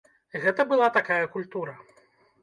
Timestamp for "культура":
1.35-1.75